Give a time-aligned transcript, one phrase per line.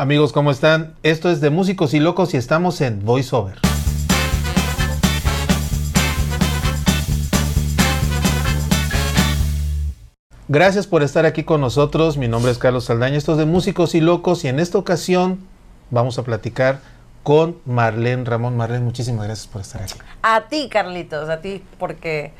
[0.00, 0.94] Amigos, ¿cómo están?
[1.02, 3.58] Esto es de Músicos y Locos y estamos en VoiceOver.
[10.46, 12.16] Gracias por estar aquí con nosotros.
[12.16, 13.16] Mi nombre es Carlos Saldaña.
[13.16, 15.40] Esto es de Músicos y Locos y en esta ocasión
[15.90, 16.78] vamos a platicar
[17.24, 18.56] con Marlene Ramón.
[18.56, 19.94] Marlene, muchísimas gracias por estar aquí.
[20.22, 22.30] A ti, Carlitos, a ti, porque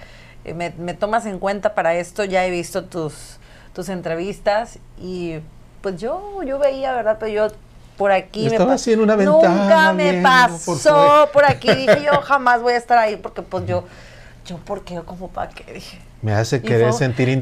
[0.45, 2.25] me, me tomas en cuenta para esto.
[2.25, 3.39] Ya he visto tus,
[3.75, 5.41] tus entrevistas y
[5.81, 7.17] pues yo, yo veía, ¿verdad?
[7.21, 7.57] Pero yo
[7.97, 9.49] por aquí Estaba me así en una ventana.
[9.49, 11.69] Nunca me pasó por, aquí.
[11.75, 13.85] Dije yo jamás voy a estar ahí porque pues yo,
[14.47, 16.01] yo por qué, como para qué, dije.
[16.23, 17.37] Me hace querer fue- sentir No,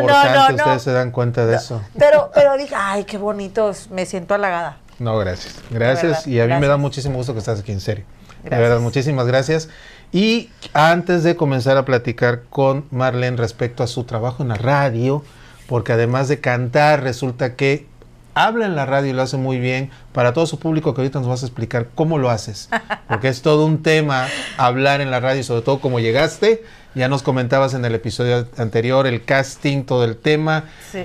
[0.00, 0.32] importante.
[0.38, 0.54] no, no.
[0.56, 1.82] Ustedes se dan cuenta de eso.
[1.98, 4.78] Pero, pero dije, ay, qué bonito, me siento halagada.
[4.98, 5.56] No, gracias.
[5.70, 6.24] Gracias.
[6.24, 8.04] verdad, y a mí me da muchísimo gusto que estás aquí, en serio.
[8.42, 8.60] De Gracias.
[8.68, 9.68] verdad, muchísimas gracias.
[10.12, 15.24] Y antes de comenzar a platicar con Marlene respecto a su trabajo en la radio,
[15.66, 17.86] porque además de cantar, resulta que
[18.34, 19.90] habla en la radio y lo hace muy bien.
[20.12, 22.68] Para todo su público que ahorita nos vas a explicar cómo lo haces.
[23.08, 26.64] Porque es todo un tema hablar en la radio y sobre todo cómo llegaste.
[26.94, 30.64] Ya nos comentabas en el episodio anterior el casting, todo el tema.
[30.90, 31.04] Sí.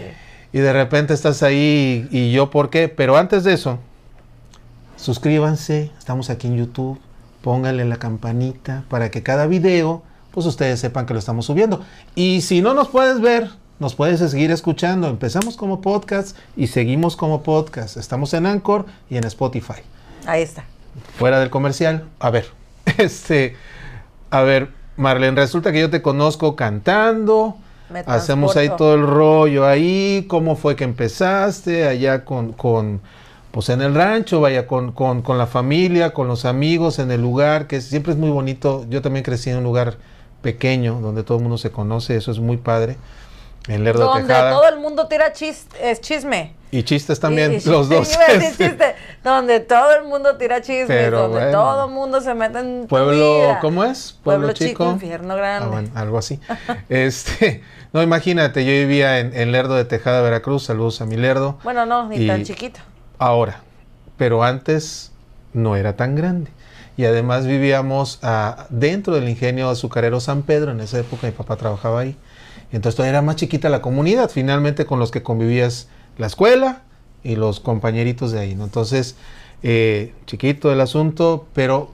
[0.54, 2.90] Y de repente estás ahí y, y yo por qué.
[2.90, 3.80] Pero antes de eso,
[4.96, 7.00] suscríbanse, estamos aquí en YouTube,
[7.42, 11.82] pónganle la campanita para que cada video, pues ustedes sepan que lo estamos subiendo.
[12.16, 15.08] Y si no nos puedes ver, nos puedes seguir escuchando.
[15.08, 17.98] Empezamos como podcast y seguimos como podcast.
[17.98, 19.82] Estamos en Anchor y en Spotify.
[20.26, 20.64] Ahí está.
[21.18, 22.06] Fuera del comercial.
[22.20, 22.48] A ver,
[22.98, 23.56] este,
[24.32, 27.58] a ver, Marlene, resulta que yo te conozco cantando.
[27.90, 33.00] Me Hacemos ahí todo el rollo ahí, cómo fue que empezaste allá con, con
[33.52, 37.22] pues en el rancho, vaya, con, con, con la familia, con los amigos, en el
[37.22, 38.86] lugar, que siempre es muy bonito.
[38.90, 39.98] Yo también crecí en un lugar
[40.42, 42.98] pequeño, donde todo el mundo se conoce, eso es muy padre.
[43.68, 44.52] En Lerdo Donde Tejada.
[44.52, 46.56] todo el mundo tira chis- es chisme.
[46.72, 48.10] Y chistes también, Y- y los dos.
[48.58, 48.96] chiste.
[49.24, 51.52] Donde todo el mundo tira chismes, Pero donde bueno.
[51.52, 53.60] todo el mundo se mete en Pueblo, vida.
[53.60, 54.18] ¿cómo es?
[54.24, 55.66] Pueblo, chico, infierno grande.
[55.68, 56.40] Ah, bueno, algo así.
[56.90, 57.62] este,
[57.94, 60.64] no, imagínate, yo vivía en, en Lerdo de Tejada, Veracruz.
[60.64, 61.58] Saludos a mi Lerdo.
[61.64, 62.80] Bueno, no, ni Y tan chiquito.
[63.18, 63.62] Ahora,
[64.18, 65.12] pero antes
[65.54, 66.52] no era tan grande.
[66.98, 70.72] Y además vivíamos ah, dentro del ingenio azucarero San Pedro.
[70.72, 72.16] En esa época mi papá trabajaba ahí.
[72.72, 76.82] Entonces todavía era más chiquita la comunidad, finalmente con los que convivías la escuela
[77.24, 78.56] y los compañeritos de ahí.
[78.56, 78.66] ¿no?
[78.66, 79.16] Entonces,
[79.64, 81.92] eh, chiquito el asunto, pero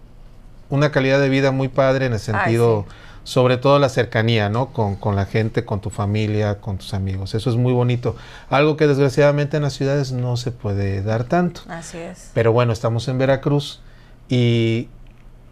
[0.69, 2.85] una calidad de vida muy padre en el sentido,
[3.23, 4.73] sobre todo la cercanía, ¿no?
[4.73, 7.35] Con, con la gente, con tu familia, con tus amigos.
[7.35, 8.15] Eso es muy bonito.
[8.49, 11.61] Algo que desgraciadamente en las ciudades no se puede dar tanto.
[11.69, 12.31] Así es.
[12.33, 13.81] Pero bueno, estamos en Veracruz
[14.29, 14.89] y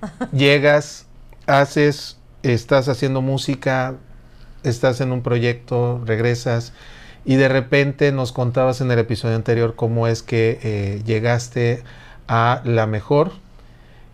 [0.32, 1.06] llegas,
[1.46, 3.96] haces, estás haciendo música,
[4.64, 6.74] estás en un proyecto, regresas
[7.26, 11.84] y de repente nos contabas en el episodio anterior cómo es que eh, llegaste
[12.28, 13.32] a la mejor.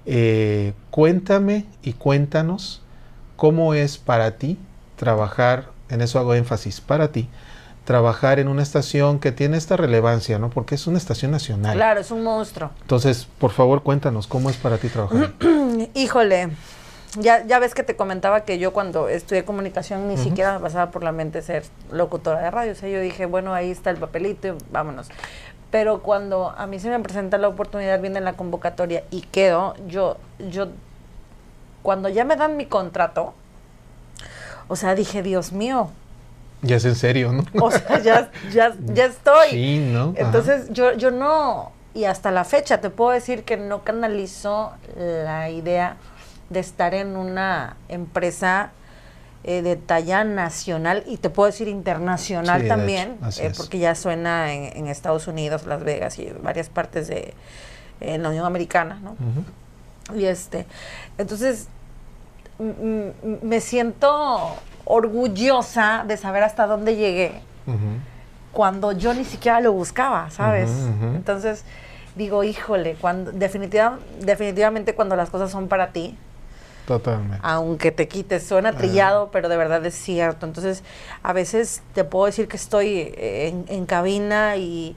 [0.06, 2.82] Eh, cuéntame y cuéntanos
[3.36, 4.58] cómo es para ti
[4.96, 7.30] trabajar, en eso hago énfasis, para ti,
[7.86, 10.50] trabajar en una estación que tiene esta relevancia, ¿no?
[10.50, 11.76] Porque es una estación nacional.
[11.76, 12.72] Claro, es un monstruo.
[12.82, 15.34] Entonces, por favor, cuéntanos cómo es para ti trabajar.
[15.94, 16.50] Híjole,
[17.16, 20.92] ya, ya ves que te comentaba que yo cuando estudié comunicación ni siquiera me pasaba
[20.92, 22.72] por la mente ser locutora de radio.
[22.74, 25.10] O sea, yo dije, bueno, ahí está el papelito, y vámonos.
[25.72, 30.18] Pero cuando a mí se me presenta la oportunidad, viene la convocatoria y quedo, yo,
[30.50, 30.68] yo,
[31.82, 33.34] cuando ya me dan mi contrato,
[34.68, 35.90] o sea, dije, Dios mío,
[36.62, 37.46] Ya es en serio, ¿no?
[37.62, 39.50] o sea, ya, ya, ya estoy.
[39.50, 40.14] Sí, ¿no?
[40.16, 40.26] Ajá.
[40.26, 45.50] Entonces yo, yo no, y hasta la fecha te puedo decir que no canalizo la
[45.50, 45.98] idea
[46.50, 48.72] de estar en una empresa
[49.44, 53.96] eh, de talla nacional y te puedo decir internacional Sí, también, hecho, eh, porque ya
[53.96, 57.34] suena en, en Estados Unidos, Las Vegas y varias partes de
[58.00, 59.16] en la Unión Americana, ¿no?
[60.16, 60.66] Y este,
[61.18, 61.68] entonces
[62.60, 64.56] me siento
[64.86, 67.42] orgullosa de saber hasta dónde llegué
[68.54, 70.70] cuando yo ni siquiera lo buscaba, ¿sabes?
[71.16, 71.64] Entonces
[72.16, 76.18] digo, híjole, cuando definitiva, definitivamente cuando las cosas son para ti,
[76.88, 77.40] Totalmente.
[77.44, 80.46] aunque te quites, suena trillado, pero de verdad es cierto.
[80.48, 80.84] Entonces,
[81.22, 84.96] a veces te puedo decir que estoy en, en cabina y,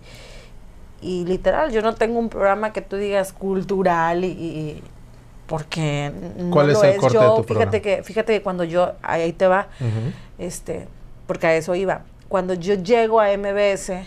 [1.02, 4.82] y literal, yo no tengo un programa que tú digas cultural y, y-
[5.46, 6.96] porque no ¿Cuál es lo el es.
[6.98, 7.80] corte de yo, tu fíjate programa?
[7.80, 9.66] que, fíjate que cuando yo, ahí te va,
[10.38, 10.86] este,
[11.26, 12.02] porque a eso iba.
[12.28, 14.04] Cuando yo llego a MBS,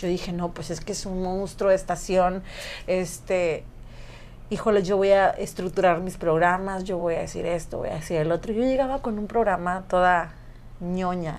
[0.00, 2.42] yo dije, no, pues es que es un monstruo de estación,
[2.86, 3.64] este,
[4.52, 8.18] híjole, yo voy a estructurar mis programas, yo voy a decir esto, voy a decir
[8.18, 8.52] el otro.
[8.52, 10.32] Yo llegaba con un programa toda
[10.80, 11.38] ñoña.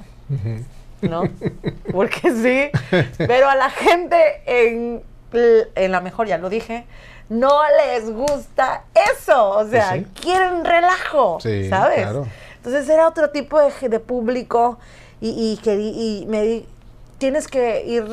[1.01, 1.23] ¿no?
[1.91, 5.03] Porque sí, pero a la gente en
[5.75, 6.85] en la mejor, ya lo dije,
[7.27, 8.83] no les gusta
[9.17, 9.49] eso.
[9.49, 10.05] O sea, sí.
[10.21, 12.01] quieren relajo, Sí, ¿sabes?
[12.01, 12.27] claro.
[12.57, 14.77] Entonces era otro tipo de, de público
[15.19, 16.65] y, y, querí- y me di,
[17.17, 18.05] tienes que ir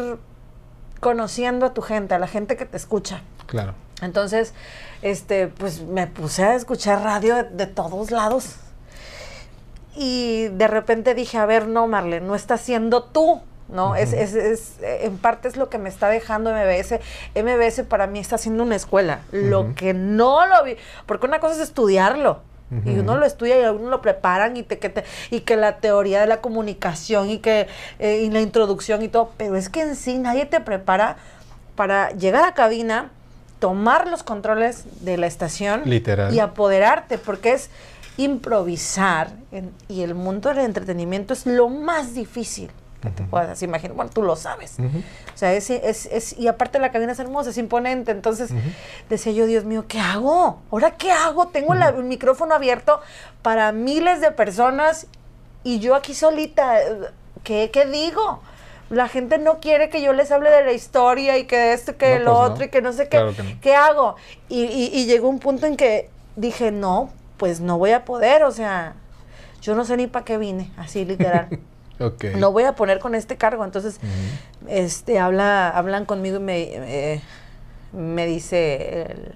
[1.01, 3.23] conociendo a tu gente, a la gente que te escucha.
[3.47, 3.75] Claro.
[4.03, 4.55] Entonces,
[5.03, 8.57] este, pues me puse a escuchar radio de, de todos lados.
[9.97, 13.43] Y de repente dije, a ver, no, Marlene, no estás siendo tú.
[13.73, 13.95] ¿no?
[13.95, 16.99] es, es, es, en parte es lo que me está dejando MBS.
[17.35, 19.21] MBS para mí está siendo una escuela.
[19.33, 20.77] Lo que no lo vi,
[21.07, 22.41] porque una cosa es estudiarlo.
[22.87, 25.57] Y uno lo estudia y a uno lo preparan y, te, que te- y que
[25.57, 27.67] la teoría de la comunicación y que
[27.99, 31.17] eh, y la introducción y todo, pero es que en sí nadie te prepara
[31.75, 33.11] para llegar a cabina,
[33.59, 36.33] tomar los controles de la estación Literal.
[36.33, 37.71] y apoderarte, porque es
[38.17, 42.71] improvisar en- y el mundo del entretenimiento es lo más difícil
[43.01, 43.31] que te Ujú.
[43.31, 43.97] puedas imaginar.
[43.97, 44.75] Bueno, tú lo sabes.
[44.79, 44.99] Ujú.
[44.99, 48.11] O sea, es, es, es- y aparte la cabina es hermosa, es imponente.
[48.11, 48.61] Entonces Ujú.
[49.09, 50.61] decía yo, Dios mío, ¿qué hago?
[50.71, 51.49] ¿Ahora qué hago?
[51.49, 53.01] Tengo la- el micrófono abierto
[53.43, 55.07] para miles de personas
[55.65, 56.77] y yo aquí solita.
[57.43, 58.41] ¿Qué, qué digo?
[58.91, 61.97] La gente no quiere que yo les hable de la historia y que de esto,
[61.97, 62.53] que No, de lo pues no.
[62.55, 63.11] otro y que no sé qué.
[63.11, 63.61] Claro no.
[63.63, 64.17] ¿Qué hago?
[64.49, 68.43] Y, y- y llegó un punto en que dije, no, pues no voy a poder.
[68.43, 68.95] O sea,
[69.63, 71.49] yo no sé ni para qué vine, así literal.
[72.01, 72.25] Ok.
[72.37, 73.65] No voy a poner con este cargo.
[73.65, 74.01] Entonces,
[74.69, 77.21] este, habla, hablan conmigo y me, eh,
[77.93, 79.35] me dice el-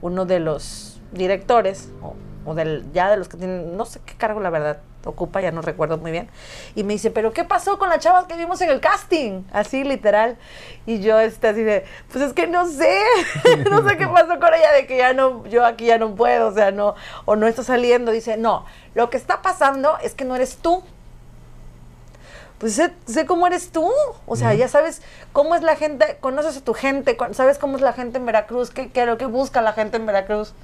[0.00, 2.14] uno de los directores, o,
[2.44, 5.52] o del, ya de los que tienen, no sé qué cargo la verdad ocupa, ya
[5.52, 6.28] no recuerdo muy bien,
[6.74, 9.42] y me dice, pero ¿qué pasó con la chava que vimos en el casting?
[9.52, 10.36] Así, literal.
[10.84, 12.98] Y yo, este, así de, pues es que no sé,
[13.70, 16.48] no sé qué pasó con ella, de que ya no, yo aquí ya no puedo,
[16.48, 18.10] o sea, no, o no está saliendo.
[18.10, 20.82] Dice, no, lo que está pasando es que no eres tú,
[22.58, 23.90] pues sé, sé cómo eres tú.
[24.26, 27.82] O sea, ya sabes cómo es la gente, conoces a tu gente, sabes cómo es
[27.82, 30.54] la gente en Veracruz, qué, qué es lo que busca la gente en Veracruz.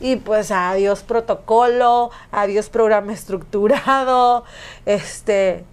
[0.00, 4.44] Y pues adiós protocolo, adiós programa estructurado,
[4.86, 5.64] este,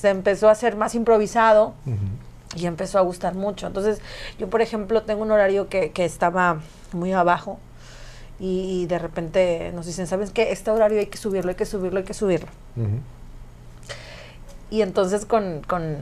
[0.00, 1.74] se empezó a hacer más improvisado
[2.56, 3.66] y empezó a gustar mucho.
[3.66, 4.00] Entonces,
[4.38, 6.60] yo, por ejemplo, tengo un horario que, que estaba
[6.92, 7.58] muy abajo
[8.38, 10.52] y, y de repente nos dicen, ¿sabes qué?
[10.52, 12.48] Este horario hay que subirlo, hay que subirlo, hay que subirlo.
[12.76, 13.00] Ujú.
[14.74, 15.98] Y entonces con, con,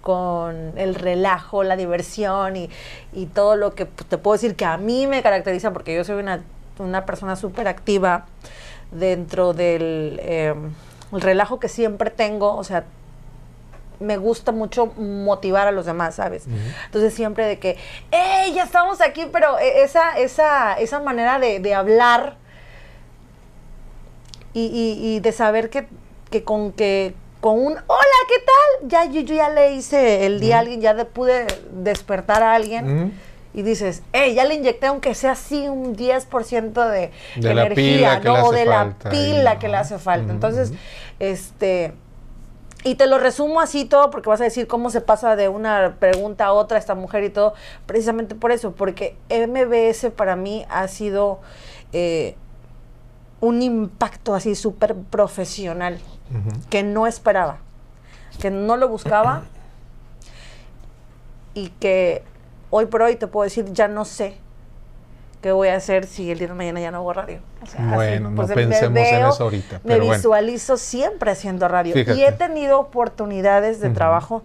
[0.00, 2.70] con el relajo, la diversión y,
[3.12, 6.04] y todo lo que p- te puedo decir que a mí me caracteriza, porque yo
[6.04, 6.42] soy una,
[6.78, 8.26] una persona súper activa
[8.92, 10.54] dentro del eh,
[11.12, 12.84] el relajo que siempre tengo, o sea,
[13.98, 16.46] me gusta mucho motivar a los demás, ¿sabes?
[16.86, 17.76] Entonces siempre de que,
[18.12, 19.26] ¡hey, ya estamos aquí!
[19.32, 22.36] Pero eh, esa, esa, esa manera de, de hablar
[24.54, 25.86] y, y- y de saber que,
[26.30, 28.88] que con que con un hola, ¿qué tal?
[28.88, 32.54] Ya yo, yo ya le hice el día a alguien, ya de- pude despertar a
[32.54, 33.14] alguien
[33.54, 38.44] y dices, hey, ya le inyecté aunque sea así un 10% de, De energía, ¿no?
[38.46, 39.58] O de falta la pila ¿no?
[39.60, 40.32] que le hace falta.
[40.32, 40.72] Entonces,
[41.18, 41.92] este,
[42.84, 45.96] y te lo resumo así todo porque vas a decir cómo se pasa de una
[45.98, 47.54] pregunta a otra esta mujer y todo,
[47.86, 51.40] precisamente por eso, porque MBS para mí ha sido
[51.92, 52.36] eh,
[53.40, 55.98] un impacto así súper profesional
[56.68, 57.58] que no esperaba,
[58.40, 59.42] que no lo buscaba
[61.54, 62.22] y que
[62.70, 64.36] hoy por hoy te puedo decir, ya no sé
[65.42, 67.38] qué voy a hacer si el día de mañana ya no hago radio.
[67.62, 70.12] O sea, así, Bueno, no pues, pensemos en eso ahorita, Me bueno.
[70.12, 71.96] visualizo siempre haciendo radio.
[71.96, 74.42] Y he tenido oportunidades de trabajo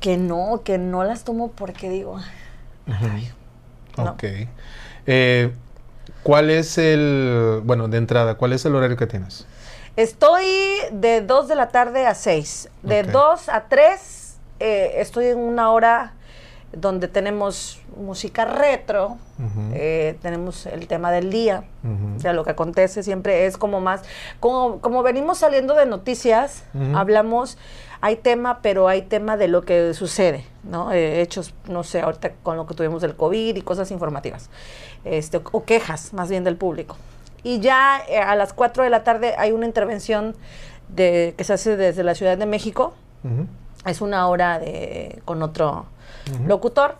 [0.00, 2.14] que no, que no las tomo porque digo,
[2.86, 3.06] Ujú.
[3.98, 4.12] No.
[4.12, 4.24] Ok.
[5.06, 5.52] Eh,
[6.22, 9.46] ¿Cuál es el, bueno, de entrada, cuál es el horario que tienes?
[9.96, 10.46] Estoy
[10.92, 12.68] de 2 de la tarde a 6.
[12.82, 13.08] De Ok.
[13.08, 16.12] 2 a 3 eh, estoy en una hora
[16.72, 19.18] donde tenemos música retro,
[19.72, 21.64] eh, tenemos el tema del día,
[22.16, 24.02] o sea, lo que acontece siempre es como más,
[24.38, 27.58] como, como venimos saliendo de noticias, hablamos,
[28.00, 30.92] hay tema, pero hay tema de lo que sucede, ¿no?
[30.92, 34.48] Eh, hechos, no sé, ahorita con lo que tuvimos del COVID y cosas informativas,
[35.04, 36.96] este, o quejas más bien del público.
[37.42, 40.36] Y ya eh, a las 4 de la tarde hay una intervención
[40.88, 42.94] de, que se hace desde la Ciudad de México,
[43.84, 45.86] es una hora de, con otro
[46.46, 46.96] Locutor.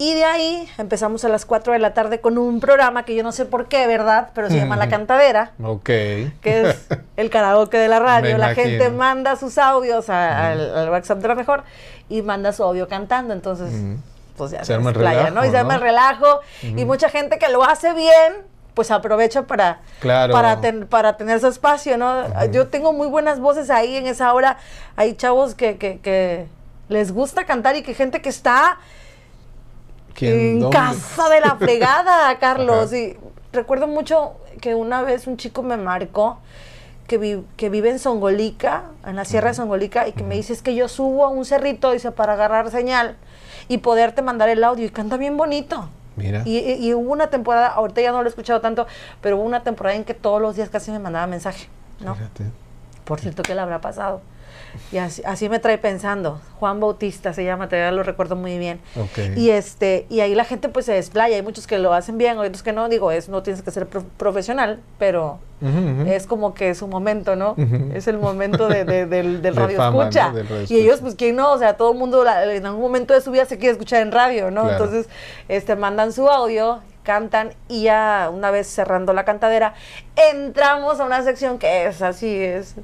[0.00, 3.24] Y de ahí empezamos a las 4 de la tarde con un programa que yo
[3.24, 4.30] no sé por qué, ¿verdad?
[4.32, 4.88] Pero se llama La.
[4.88, 5.82] Cantadera, Ok.
[5.86, 6.86] que es
[7.16, 8.32] el karaoke de la radio.
[8.34, 8.96] Me La gente imagino.
[8.96, 11.64] manda sus audios a- al, al WhatsApp de la mejor
[12.08, 13.34] y manda su audio cantando.
[13.34, 13.96] Entonces, Ujú.
[14.36, 15.44] pues ya Se el playa, relajo, ¿no?
[15.44, 15.78] Y se arma ¿no?
[15.78, 16.40] el relajo.
[16.62, 16.86] Y Ujú.
[16.86, 18.34] mucha gente que lo hace bien,
[18.74, 20.32] pues aprovecha para, Claro.
[20.32, 22.20] para, ten- para tener su espacio, ¿no?
[22.20, 22.52] Ujú.
[22.52, 24.58] Yo tengo muy buenas voces ahí en esa hora.
[24.94, 26.46] Hay chavos que, que, que,
[26.88, 28.78] les gusta cantar y que gente que está
[30.20, 30.76] en ¿Dónde?
[30.76, 32.92] casa de la fregada, Carlos.
[32.92, 33.16] Y
[33.52, 36.38] recuerdo mucho que una vez un chico me marcó
[37.06, 40.52] que, vi- que vive en Songolica, en la Sierra de Songolica, y que me dice
[40.52, 43.16] es que yo subo a un cerrito, dice, para agarrar señal
[43.68, 44.84] y poderte mandar el audio.
[44.86, 45.88] Y canta bien bonito.
[46.16, 46.42] Mira.
[46.44, 48.86] Y, y- y hubo una temporada, ahorita ya no lo he escuchado tanto,
[49.20, 51.68] pero hubo una temporada en que todos los días casi me mandaba mensaje,
[52.00, 52.16] ¿no?
[52.16, 52.44] Fíjate.
[53.04, 54.20] Por cierto, ¿qué le habrá pasado?
[54.92, 56.40] Y así, así me trae pensando.
[56.58, 58.80] Juan Bautista se llama, todavía lo recuerdo muy bien.
[59.36, 62.38] Y este, y ahí la gente pues se desplaya, hay muchos que lo hacen bien,
[62.38, 65.38] otros que no, digo, es no tienes que ser pro- profesional, pero
[66.06, 67.54] es como que su momento, ¿no?
[67.94, 70.28] Es el momento de, de- del, del De radio fama, escucha.
[70.30, 70.34] ¿no?
[70.36, 70.80] Del radio y escucha.
[70.80, 71.52] ellos, pues, ¿quién no?
[71.52, 74.02] O sea, todo el mundo la- en algún momento de su vida se quiere escuchar
[74.02, 74.62] en radio, ¿no?
[74.64, 74.84] Claro.
[74.84, 75.08] Entonces,
[75.48, 79.74] este, mandan su audio, cantan y ya una vez cerrando la cantadera,
[80.30, 82.74] entramos a una sección que es así, es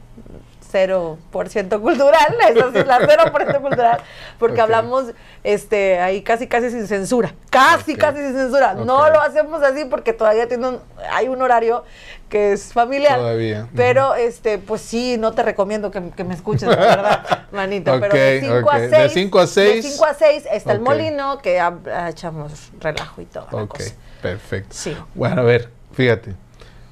[0.74, 4.00] 0% cultural, esa sí la 0% cultural,
[4.38, 5.06] porque hablamos
[5.44, 8.74] este ahí casi casi sin censura, casi casi sin censura.
[8.74, 10.80] No lo hacemos así porque todavía tiene un-
[11.12, 11.84] hay un horario
[12.28, 13.18] que es familiar.
[13.18, 13.68] Todavía.
[13.76, 18.14] Pero este pues sí, no te recomiendo que, que me escuches, la verdad, manito, pero
[18.14, 18.80] de Ok, 5 a ok.
[18.80, 18.90] 6.
[18.90, 19.84] De cinco a seis.
[19.84, 21.62] De 5 a 6 está el molino que
[22.08, 23.46] echamos relajo y todo.
[23.52, 23.92] Ok, cosa.
[24.22, 24.74] perfecto.
[24.74, 24.96] Sí.
[25.14, 26.34] Bueno, a ver, fíjate.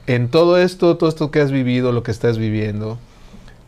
[0.07, 2.99] En todo esto, todo esto que has vivido, lo que estás viviendo,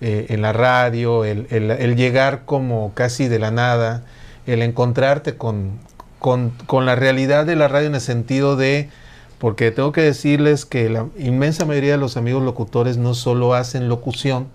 [0.07, 4.03] eh, en la radio, el, el- el llegar como casi de la nada,
[4.47, 5.79] el encontrarte con,
[6.19, 8.91] con, con la realidad de la radio en el sentido de,
[9.39, 13.89] porque tengo que decirles que la inmensa mayoría de los amigos locutores no solo hacen
[13.89, 14.47] locución,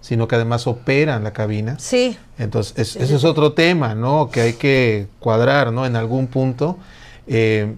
[0.00, 1.76] sino que además operan la cabina.
[1.78, 4.30] Sí, Entonces, es- Sí, ese es otro tema, ¿no?
[4.30, 5.86] Que hay que cuadrar, ¿no?
[5.86, 6.76] En algún punto,
[7.28, 7.74] eh,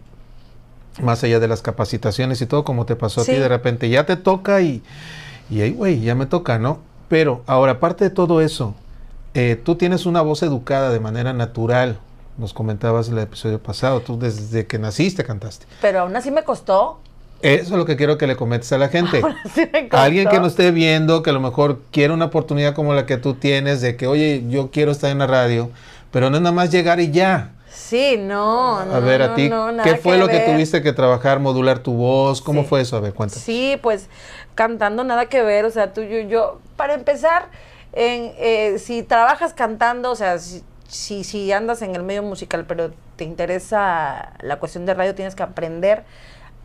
[1.02, 4.04] más allá de las capacitaciones y todo, como te pasó a ti, de repente ya
[4.06, 4.82] te toca y,
[5.50, 6.78] y ahí, güey, ya me toca, ¿no?
[7.10, 8.76] Pero ahora, aparte de todo eso,
[9.34, 11.98] eh, tú tienes una voz educada de manera natural.
[12.38, 15.66] Nos comentabas en el episodio pasado, tú desde que naciste cantaste.
[15.82, 17.00] pero aún así me costó.
[17.42, 19.20] Eso es lo que quiero que le comentes a la gente.
[19.22, 19.96] Costó.
[19.96, 23.16] Alguien que no esté viendo, que a lo mejor quiere una oportunidad como la que
[23.16, 25.70] tú tienes, de que, oye, yo quiero estar en la radio,
[26.12, 27.52] pero no es nada más llegar y ya.
[27.72, 28.94] Sí, no, no.
[28.94, 32.42] a ver, a ti, no, ¿qué fue lo que tuviste que trabajar, modular tu voz?
[32.42, 32.68] ¿Cómo Sí.
[32.68, 32.96] fue eso?
[32.96, 33.40] A ver, cuéntame.
[33.40, 34.08] Sí, pues
[34.56, 37.46] cantando nada que ver, o sea, tú, yo, yo, para empezar,
[37.92, 42.64] en, eh, si trabajas cantando, o sea, si, si, si andas en el medio musical,
[42.66, 46.04] pero te interesa la cuestión de radio, tienes que aprender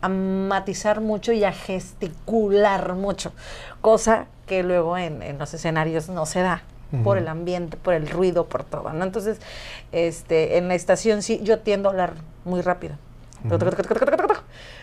[0.02, 3.32] a matizar mucho y a gesticular mucho,
[3.80, 6.62] cosa que luego en, en los escenarios no se da
[7.02, 9.04] por el ambiente, por el ruido, por todo, ¿no?
[9.04, 9.38] Entonces,
[9.92, 12.14] este, en la estación sí, yo tiendo a hablar
[12.44, 12.96] muy rápido.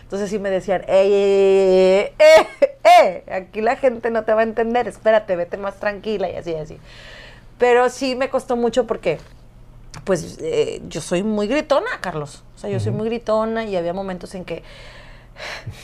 [0.02, 2.46] Entonces sí me decían, ey, ey, ey,
[2.84, 6.54] ey, aquí la gente no te va a entender, espérate, vete más tranquila y así,
[6.54, 6.78] así.
[7.58, 9.18] Pero sí me costó mucho porque,
[10.04, 12.44] pues, eh, yo soy muy gritona, Carlos.
[12.54, 14.62] O sea, yo soy muy gritona y había momentos en que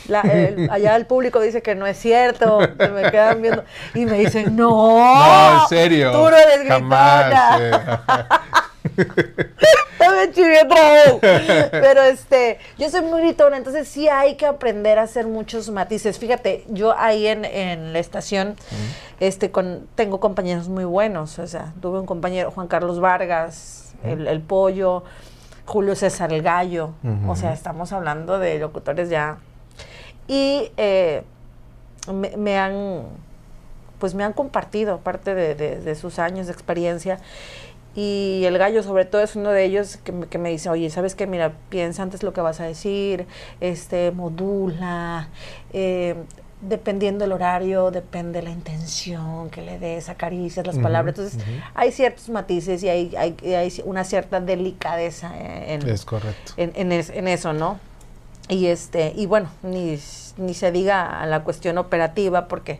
[0.07, 4.05] la- el- allá el público dice que no es cierto, que me quedan viendo y
[4.05, 6.11] me dicen, no, No, en serio.
[6.11, 6.67] tú no eres.
[6.67, 7.59] Jamás.
[7.59, 7.71] eh.
[9.99, 10.59] Me chivé.
[11.71, 16.17] Pero este, yo soy muy gritona, entonces sí hay que aprender a hacer muchos matices.
[16.19, 18.55] Fíjate, yo ahí en, en la estación,
[19.19, 21.37] este, con, tengo compañeros muy buenos.
[21.39, 25.03] O sea, tuve un compañero, Juan Carlos Vargas, el, el pollo,
[25.65, 26.91] Julio César el gallo.
[27.27, 29.37] O sea, estamos hablando de locutores ya.
[30.27, 31.23] Y eh,
[32.13, 33.03] me, me han
[33.99, 37.19] pues me han compartido parte de, de- de sus años de experiencia
[37.93, 40.89] y el gallo sobre todo es uno de ellos que me, que me dice, oye,
[40.89, 41.27] ¿sabes qué?
[41.27, 43.27] Mira, piensa antes lo que vas a decir,
[43.59, 45.27] este, modula,
[45.73, 46.15] eh,
[46.61, 51.17] dependiendo el horario, depende la intención que le des, acaricias las palabras.
[51.17, 56.53] Entonces, hay ciertos matices y hay, hay, hay una cierta delicadeza en, Es correcto.
[56.57, 57.79] en, en es- en eso, ¿no?
[58.47, 59.97] Y este, y bueno, ni,
[60.37, 62.79] ni se diga a la cuestión operativa, porque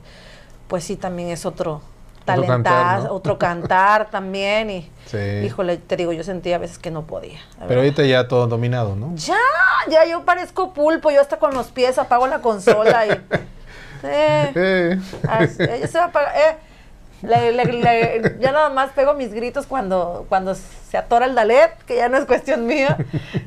[0.67, 1.81] pues sí también es otro
[2.25, 3.13] cantar, ¿no?
[3.13, 4.69] otro cantar también.
[4.69, 5.17] Y Sí.
[5.43, 7.39] híjole, te digo, yo sentía a veces que no podía.
[7.67, 9.13] Pero ahorita ya todo dominado, ¿no?
[9.15, 9.35] Ya,
[9.89, 13.09] ya yo parezco pulpo, yo hasta con los pies apago la consola y.
[14.03, 14.99] Eh, Eh.
[15.27, 16.33] Así, ella se va a apagar.
[16.35, 16.57] eh,
[17.23, 21.71] le- le- le- ya nada más pego mis gritos cuando, cuando se atora el dalet,
[21.85, 22.97] que ya no es cuestión mía.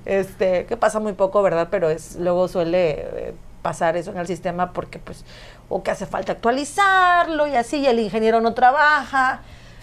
[0.04, 1.68] Este, que pasa muy poco, ¿verdad?
[1.70, 5.25] Pero es, luego suele eh, pasar eso en el sistema porque pues,
[5.68, 9.40] o que hace falta actualizarlo y así, y el ingeniero no trabaja.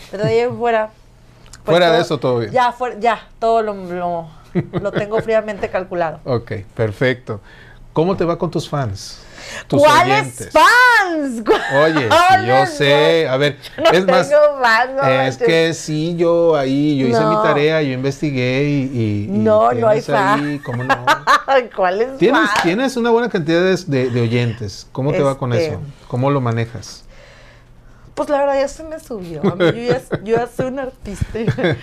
[0.10, 0.90] Pero de ahí fuera.
[1.66, 2.52] pues, Fuera de eso, todo bien.
[2.52, 4.28] Ya, fuera- ya, todo lo, lo,
[4.80, 6.20] lo tengo fríamente calculado.
[6.24, 7.42] Ok, perfecto.
[7.94, 9.22] ¿Cómo te va con tus fans?
[9.68, 10.50] Tus ¿Cuáles oyentes.
[10.52, 11.44] fans?
[11.84, 13.28] Oye, yo ¿Cuáles sé.
[13.28, 15.38] A ver, No es más, no es manches.
[15.38, 18.82] que sí, yo ahí, yo hice mi tarea, yo investigué y...
[18.98, 20.62] y- y No, no hay fans.
[20.64, 21.06] ¿cómo no?
[21.76, 22.64] ¿Cuáles Tienes, fans?
[22.64, 24.88] tienes una buena cantidad de, de- de oyentes.
[24.92, 25.82] ¿Cómo te va con Este- eso?
[26.08, 27.04] ¿Cómo lo manejas?
[28.16, 29.42] Pues la verdad ya se me subió.
[29.42, 31.26] a mí, Yo ya, yo ya soy un artista.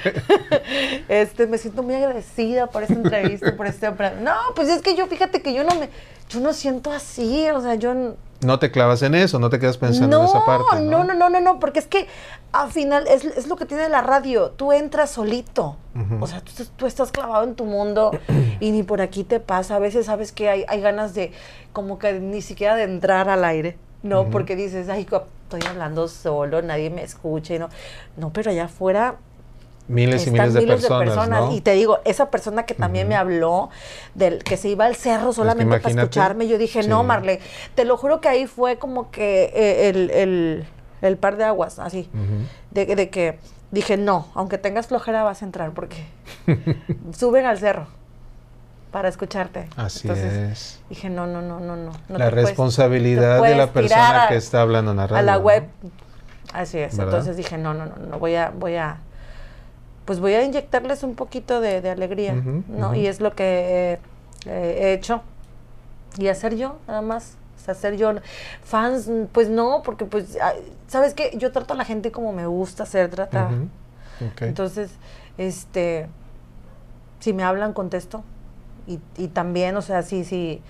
[1.09, 5.07] Este, me siento muy agradecida por esta entrevista, por este No, pues es que yo,
[5.07, 5.89] fíjate que yo no me,
[6.29, 7.95] yo no siento así, o sea, yo
[8.43, 10.81] No te clavas en eso, no te quedas pensando no, en esa parte.
[10.83, 12.07] no, no, no, no, no, porque es que
[12.53, 15.77] al final es, es lo que tiene la radio, tú entras solito,
[16.21, 18.13] o sea, tú, tú estás clavado en tu mundo
[18.61, 21.33] y ni por aquí te pasa, a veces sabes que hay, hay ganas de,
[21.73, 24.29] como que ni siquiera de entrar al aire, ¿no?
[24.31, 25.07] Porque dices, ay,
[25.49, 27.69] estoy hablando solo, nadie me escucha, y no,
[28.19, 29.17] no, pero allá afuera
[29.89, 31.57] Miles y miles de personas, ¿no?
[31.57, 33.71] Y te digo, esa persona que también me habló
[34.15, 37.03] del que se iba al cerro solamente para escucharme, yo dije, no.
[37.05, 37.41] Marle,
[37.75, 40.67] te lo juro que ahí fue como que eh, el, el-
[41.01, 42.45] el par de aguas, así, Ujú.
[42.73, 43.39] de, de que
[43.71, 46.05] dije, no, aunque tengas flojera vas a entrar porque
[47.17, 47.87] suben al cerro
[48.91, 49.69] para escucharte.
[49.77, 50.81] Así Entonces, es.
[50.89, 51.93] Dije, no, no, no, no, no.
[51.93, 55.19] no la puedes- responsabilidad de la persona a- que está hablando en la radio.
[55.19, 55.41] a la ¿no?
[55.41, 55.65] web.
[56.53, 56.97] Así es.
[56.97, 57.15] ¿Verdad?
[57.15, 58.99] Entonces dije, no, no, no, no voy a, voy a,
[60.07, 62.95] pues voy a inyectarles un poquito de, de alegría, ¿no?
[62.95, 63.99] Y es lo que
[64.47, 65.21] eh, he hecho.
[66.17, 67.35] Y hacer yo, nada más.
[67.61, 68.13] O sea, hacer yo.
[68.65, 70.39] Fans, pues no, porque pues,
[70.87, 71.33] ¿sabes qué?
[71.37, 73.51] Yo trato a la gente como me gusta ser tratada.
[74.41, 74.91] Entonces,
[75.37, 76.07] este,
[77.21, 78.25] si me hablan, contesto.
[78.89, 80.63] Y, y también, o sea, si, si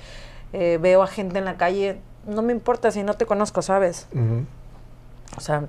[0.52, 4.06] eh, veo a gente en la calle, no me importa si no te conozco, ¿sabes?
[5.36, 5.64] O sea,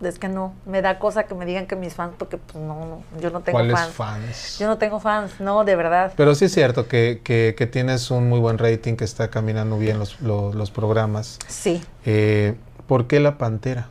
[0.00, 2.74] es que no, me da cosa que me digan que mis fans, porque pues no,
[2.86, 3.92] no, yo no tengo ¿Cuáles fans.
[3.94, 4.58] fans?
[4.58, 6.12] Yo no tengo fans, no, de verdad.
[6.16, 9.76] Pero sí es cierto que, que- que tienes un muy buen rating, que está caminando
[9.76, 11.38] bien los, lo- los programas.
[11.48, 12.54] Sí, Eh,
[12.86, 13.88] ¿Por qué la pantera?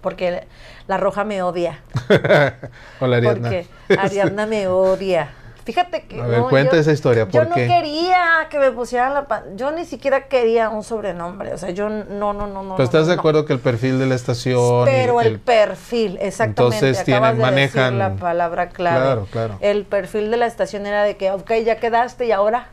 [0.00, 0.46] porque
[0.86, 1.80] la roja me odia.
[3.00, 3.48] Hola, Ariadna.
[3.48, 3.66] Porque
[3.98, 5.30] Ariadna me odia.
[5.68, 6.18] Fíjate que.
[6.18, 7.66] A ver, no, cuenta yo- esa historia, Yo ¿por no qué?
[7.66, 9.26] quería que me pusieran la.
[9.54, 11.52] Yo ni siquiera quería un sobrenombre.
[11.52, 12.76] O sea, yo no, no, no, no.
[12.76, 13.20] ¿Pero estás no, de no.
[13.20, 14.86] acuerdo que el perfil de la estación...
[14.86, 16.76] Pero el, perfil, exactamente.
[16.86, 18.98] Entonces tienen- de manejan- decir la palabra clave.
[19.04, 19.58] Claro, claro.
[19.60, 22.68] El perfil de la estación era de que, ok, ya quedaste y ahora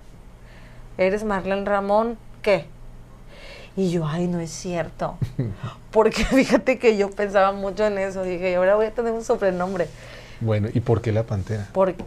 [0.97, 2.65] eres Marlene Ramón, ¿qué?
[3.75, 5.17] Y yo, ay, no es cierto.
[5.91, 8.23] Porque fíjate que yo pensaba mucho en eso.
[8.23, 9.89] Dije, ahora voy a tener un sobrenombre.
[10.39, 11.67] Bueno, ¿y por qué la pantera?
[11.73, 12.03] Porque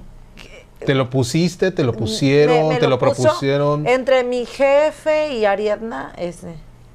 [0.84, 1.70] ¿Te lo pusiste?
[1.72, 2.68] ¿Te lo pusieron?
[2.68, 3.86] me- me ¿Te lo, propusieron?
[3.86, 6.54] Entre mi jefe y Ariadna, este,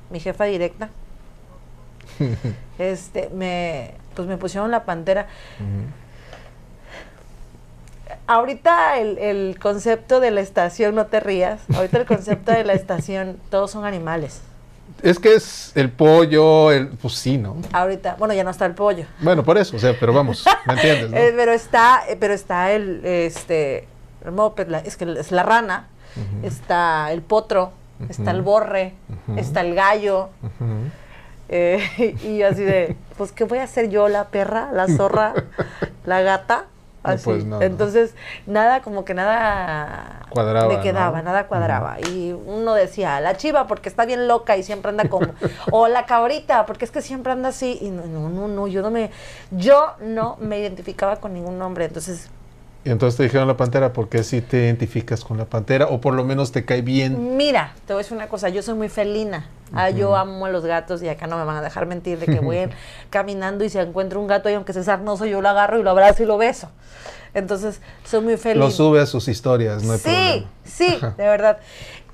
[0.10, 0.90] mi jefa directa,
[2.80, 5.28] este, me, pues me pusieron la pantera.
[8.28, 12.74] Ahorita el, el concepto de la estación, no te rías, ahorita el concepto de la
[12.74, 14.42] estación, todos son animales.
[15.02, 17.58] Es que es el pollo, el, pues sí, ¿no?
[17.74, 19.06] Ahorita, bueno, ya no está el pollo.
[19.20, 21.10] Bueno, por eso, o sea, pero vamos, ¿me entiendes?
[21.12, 21.18] no?
[21.24, 23.88] Eh, pero está, eh, pero está el, este,
[24.24, 25.88] el moped, la- es que es la rana,
[26.44, 27.72] está el potro,
[28.08, 28.94] está el borre,
[29.36, 30.30] está el gallo.
[31.50, 34.08] Eh, y así de, pues, ¿qué voy a hacer yo?
[34.08, 34.70] ¿La perra?
[34.72, 35.34] ¿La zorra?
[36.06, 36.66] ¿La gata?
[37.04, 37.26] No, Así.
[37.26, 37.62] pues, no, no.
[37.62, 41.26] Entonces, nada, como que nada Cuadraba, me quedaba, ¿no?
[41.26, 41.98] nada cuadraba.
[42.00, 45.28] Y uno decía, la chiva, porque está bien loca y siempre anda como,
[45.72, 47.78] o la cabrita, porque es que siempre anda así.
[47.82, 49.12] Y no, no, no, no, yo no me,
[49.52, 51.86] yo no me identificaba con ningún nombre.
[51.86, 52.30] Entonces,
[52.86, 56.14] Y entonces te dijeron la pantera porque si te identificas con la pantera o por
[56.14, 57.36] lo menos te cae bien.
[57.38, 59.46] Mira, te voy a decir una cosa, yo soy muy felina.
[59.74, 62.26] Ah, Yo amo a los gatos y acá no me van a dejar mentir de
[62.26, 62.70] que voy
[63.10, 65.90] caminando y si encuentro un gato y aunque sea sarnoso, yo lo agarro y lo
[65.90, 66.70] abrazo y lo beso.
[67.34, 68.66] Entonces, soy muy felina.
[68.66, 70.48] Lo sube a sus historias, no hay sí, problema.
[70.64, 71.58] sí, de verdad.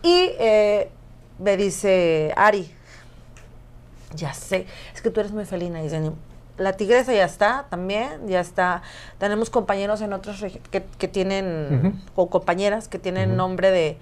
[0.02, 0.90] Y eh,
[1.40, 2.74] me dice, Ari,
[4.16, 5.82] ya sé, es que tú eres muy felina.
[5.82, 6.12] Dice,
[6.58, 8.82] la tigresa ya está también, ya está.
[9.18, 13.98] Tenemos compañeros en otros que, que tienen, o compañeras que tienen nombre de,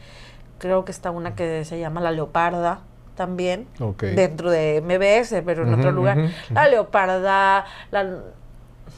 [0.59, 2.81] creo que está una que se llama la leoparda
[3.17, 3.67] también,
[3.99, 6.29] dentro de MBS, pero en otro lugar.
[6.51, 8.19] La leoparda, la,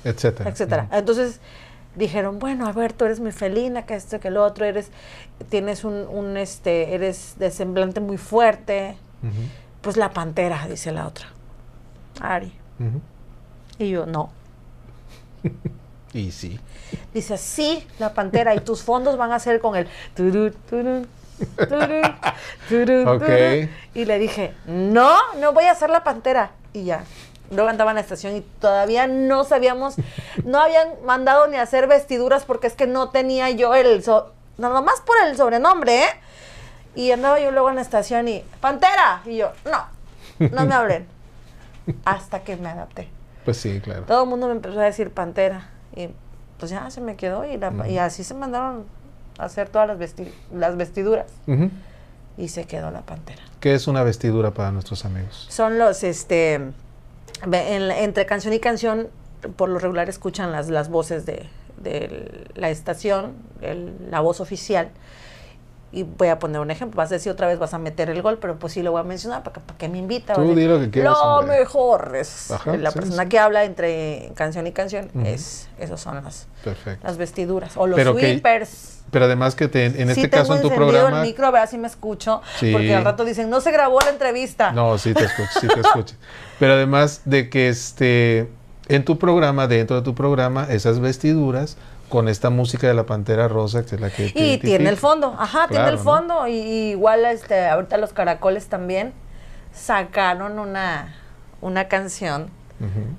[0.03, 0.49] Etcétera.
[0.49, 0.87] etcétera.
[0.91, 1.39] Entonces
[1.95, 4.91] dijeron, bueno, a ver, tú eres muy felina, que esto, que lo otro, eres,
[5.49, 8.95] tienes un, un, este, eres de semblante muy fuerte.
[9.81, 11.27] Pues la pantera, dice la otra.
[12.21, 12.53] Ari.
[13.79, 14.29] Y yo, no.
[16.11, 16.59] Y sí.
[17.13, 19.87] Dice, sí, la pantera, y tus fondos van a ser con el
[21.67, 22.01] turú,
[22.69, 23.19] turú, Ok.
[23.25, 23.69] turú.
[23.93, 26.51] Y le dije, no, no voy a hacer la pantera.
[26.73, 27.03] Y ya.
[27.51, 29.95] Luego andaba en la estación y todavía no sabíamos,
[30.43, 34.81] no habían mandado ni hacer vestiduras porque es que no tenía yo el, so- nada
[34.81, 36.07] más por el sobrenombre, ¿eh?
[36.93, 39.21] Y andaba yo luego en la estación y, ¡Pantera!
[39.25, 41.07] Y yo, no, no me hablen.
[42.05, 43.09] Hasta que me adapté.
[43.45, 44.03] Pues sí, claro.
[44.03, 45.69] Todo el mundo me empezó a decir Pantera.
[45.95, 46.09] Y
[46.59, 47.85] pues ya se me quedó y, la- Ujú.
[47.85, 48.98] y así se mandaron a
[49.39, 51.27] hacer todas las, vesti- las vestiduras.
[52.37, 53.41] Y se quedó la Pantera.
[53.59, 55.45] ¿Qué es una vestidura para nuestros amigos?
[55.49, 56.73] Son los, este, en
[57.91, 59.07] entre canción y canción,
[59.57, 61.47] por lo regular escuchan las, las voces de,
[61.77, 64.89] de la estación, el- la voz oficial.
[65.91, 66.97] Y voy a poner un ejemplo.
[66.99, 69.01] Vas a decir otra vez, vas a meter el gol, pero pues sí lo voy
[69.01, 70.35] a mencionar para que, para que me invita.
[70.35, 71.57] Tú di lo que quieras, Lo hombre".
[71.59, 73.29] mejor es Ajá, la sí, persona sí.
[73.29, 75.09] que habla entre canción y canción.
[75.25, 77.05] Es Esos son las, Perfecto.
[77.07, 77.75] las vestiduras.
[77.75, 78.21] O los Pero que-.
[79.11, 81.21] Pero además que te- en este caso en tu programa...
[81.21, 82.41] el micro, a ver si me escucho.
[82.59, 82.71] Sí.
[82.71, 84.71] Porque al rato dicen, no se grabó la entrevista.
[84.71, 86.15] No, sí te escucho, sí te escucho.
[86.59, 88.49] Pero además de que este
[88.87, 91.77] en tu programa, dentro de tu programa, esas vestiduras
[92.09, 95.35] con esta música de la Pantera Rosa, que es la que Y tiene el fondo,
[95.37, 96.01] ajá, tiene el ¿no?
[96.01, 96.47] fondo.
[96.47, 99.13] Y, y igual este, ahorita los caracoles también
[99.73, 101.15] sacaron una,
[101.61, 102.49] una canción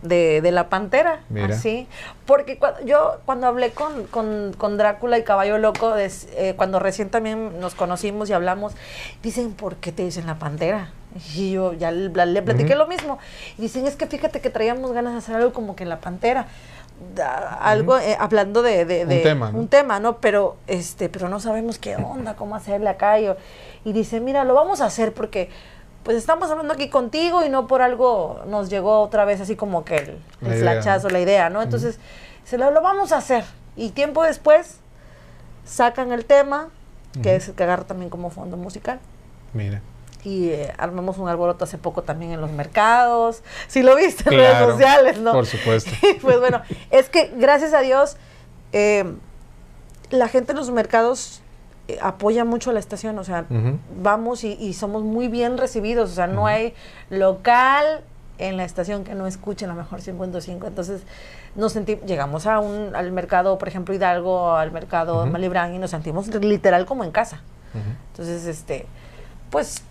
[0.03, 1.55] De, de la pantera, Mira.
[1.55, 1.87] así.
[2.25, 6.79] Porque cua- yo cuando hablé con, con, con Drácula y Caballo Loco, des- eh, cuando
[6.79, 8.73] recién también nos conocimos y hablamos,
[9.23, 10.91] dicen, ¿por qué te dicen la pantera?
[11.35, 13.19] Y yo ya le, le platiqué lo mismo.
[13.59, 16.47] Y dicen, es que fíjate que traíamos ganas de hacer algo como que la pantera.
[17.15, 19.59] Da- algo eh, hablando de, de- Un tema, ¿no?
[19.59, 20.19] un tema, ¿no?
[20.19, 23.19] Pero este, pero no sabemos qué onda, cómo hacerle acá.
[23.21, 23.29] Y,
[23.85, 25.51] y dice, mira, lo vamos a hacer porque
[26.03, 29.85] pues estamos hablando aquí contigo y no por algo nos llegó otra vez así como
[29.85, 31.63] que el, el flachazo, la idea, ¿no?
[31.63, 31.99] Entonces,
[32.45, 33.45] se lo, lo vamos a hacer.
[33.77, 34.79] Y tiempo después
[35.65, 36.69] sacan el tema,
[37.15, 37.29] que Ujú.
[37.31, 38.99] es el que agarra también como fondo musical.
[39.53, 39.83] Mira.
[40.25, 43.43] Y eh, armamos un alboroto hace poco también en los mercados.
[43.69, 45.33] Si lo viste en Claro, redes sociales, ¿no?
[45.33, 45.91] por supuesto.
[46.23, 48.17] pues bueno, es que gracias a Dios,
[48.73, 49.15] eh,
[50.11, 51.41] la gente en los mercados
[52.01, 53.19] apoya mucho a la estación.
[53.19, 53.45] O sea,
[54.03, 56.11] vamos y, y somos muy bien recibidos.
[56.11, 56.75] O sea, no hay
[57.11, 58.03] local
[58.39, 60.67] en la estación que no escuche la mejor 55.
[60.67, 61.03] Entonces,
[61.57, 65.27] nos sentimos, llegamos a un, al mercado, por ejemplo, Hidalgo, al mercado Ujú.
[65.31, 67.41] Malibrán, y nos sentimos literal como en casa.
[68.13, 68.87] Entonces, este,
[69.51, 69.83] pues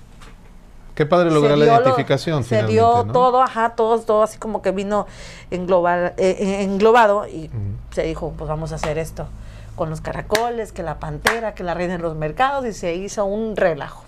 [0.95, 3.13] Qué padre lograr la lo- identificación se dio ¿no?
[3.13, 5.07] todo, ajá, todo, todo así como que vino
[5.49, 7.49] englobar, eh, eh, englobado y
[7.91, 9.27] se dijo, pues vamos a hacer esto
[9.79, 13.23] con los caracoles, que la pantera, que la reina en los mercados y se hizo
[13.23, 14.03] un relajo.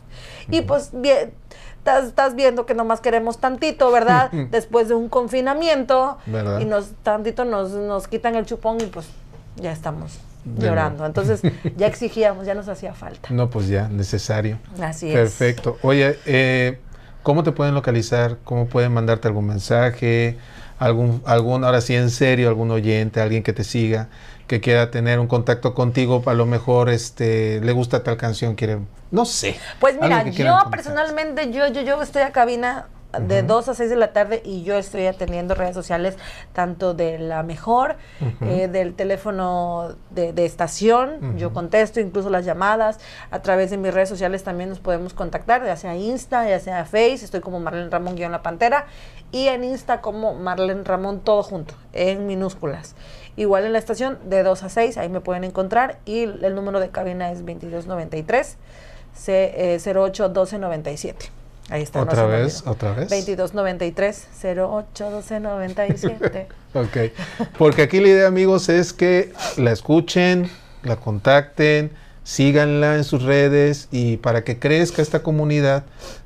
[0.49, 1.31] Y pues bien,
[1.77, 4.29] estás, estás viendo que nomás queremos tantito, ¿verdad?
[4.51, 6.59] Después de un confinamiento ¿Verdad?
[6.59, 9.07] y nos tantito nos, nos quitan el chupón y pues
[9.55, 11.03] ya estamos De llorando.
[11.03, 11.05] nuevo.
[11.05, 11.41] Entonces
[11.77, 13.29] ya exigíamos, ya nos hacía falta.
[13.31, 14.59] No, pues ya, necesario.
[14.81, 15.13] Así es.
[15.13, 15.77] Perfecto.
[15.83, 16.79] Oye, eh,
[17.23, 18.39] ¿cómo te pueden localizar?
[18.43, 20.37] ¿Cómo pueden mandarte algún mensaje?
[20.79, 24.09] ¿Algún, algún, ahora sí en serio, algún oyente, alguien que te siga,
[24.51, 26.21] que quiera tener un contacto contigo?
[26.25, 29.57] A lo mejor este, le gusta tal canción, quiere, no sé.
[29.79, 32.87] Pues mira, yo personalmente, yo, yo, yo estoy a cabina
[33.19, 33.47] de Ujú.
[33.47, 36.17] 2 a 6 de la tarde y yo estoy atendiendo redes sociales
[36.53, 37.97] tanto de la mejor,
[38.41, 42.99] eh, del teléfono de, de estación, yo contesto incluso las llamadas,
[43.31, 46.85] a través de mis redes sociales también nos podemos contactar, ya sea Insta, ya sea
[46.85, 48.85] Face, estoy como Marlene Ramón guion la pantera
[49.31, 52.95] y en Insta como Marlene Ramón todo junto, en minúsculas.
[53.37, 56.79] Igual en la estación de 2 a 6, ahí me pueden encontrar y el número
[56.79, 58.57] de cabina es 2293
[59.13, 61.40] C, eh, 08 12 97.
[61.69, 61.99] Ahí está.
[61.99, 62.63] no ¿Otra me vez?
[62.65, 63.09] ¿Otra vez?
[63.09, 66.47] 2293 08 12 97.
[66.73, 66.97] Ok.
[67.57, 70.49] Porque aquí la idea, amigos, es que la escuchen,
[70.83, 71.91] la contacten,
[72.23, 75.83] síganla en sus redes y para que crezca esta comunidad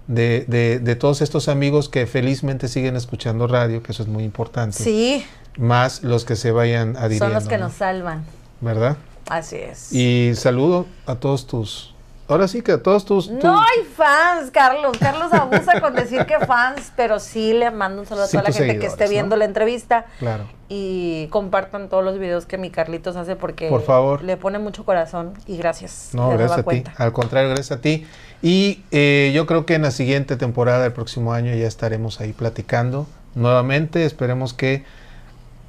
[0.08, 4.24] de, de- de todos estos amigos que felizmente siguen escuchando radio, que eso es muy
[4.24, 4.78] importante.
[4.78, 5.26] sí,
[5.58, 7.26] Más los que se vayan adhiriendo.
[7.26, 7.66] son los que ¿no?
[7.66, 8.24] nos salvan.
[8.62, 8.98] ¿Verdad?
[9.28, 9.92] Así es.
[9.92, 11.95] Y saludo a todos tus...
[12.28, 13.28] Ahora sí que a todos tus...
[13.28, 14.98] tus- No hay fans, Carlos.
[15.00, 18.52] Carlos abusa con decir que fans, pero sí le mando un saludo a toda la
[18.52, 19.40] gente que esté viendo ¿no?
[19.40, 20.46] la entrevista Claro.
[20.68, 24.24] y compartan todos los videos que mi Carlitos hace porque Por favor.
[24.24, 26.10] le pone mucho corazón y gracias.
[26.14, 26.64] No, gracias a ti.
[26.64, 26.94] cuenta.
[26.98, 28.08] Al contrario, gracias a ti.
[28.42, 32.34] Y eh, yo creo que en la siguiente temporada del próximo año ya estaremos ahí
[32.34, 34.04] platicando nuevamente.
[34.06, 34.84] Esperemos que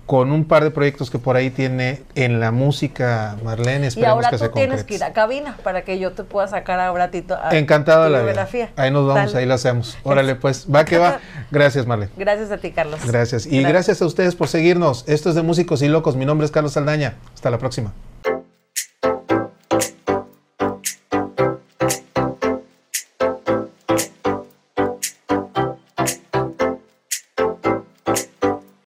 [0.06, 4.14] con un par de proyectos que por ahí tiene en la música Marlene, Y esperemos
[4.24, 6.78] ahora que tú se tienes que ir a cabina para que yo te pueda sacar
[6.78, 7.50] a ti to- a
[8.08, 8.70] la biografía.
[8.76, 9.42] Ahí nos vamos, Dale.
[9.42, 9.98] ahí lo hacemos.
[10.04, 11.18] Órale, pues, va que va.
[11.50, 12.12] Gracias, Marlene.
[12.16, 13.00] Gracias a ti, Carlos.
[13.04, 13.46] Gracias.
[13.46, 15.04] Y gracias a ustedes por seguirnos.
[15.08, 16.16] Esto es de Músicos y Locos.
[16.16, 17.14] Mi nombre es Carlos Saldaña.
[17.34, 17.92] Hasta la próxima.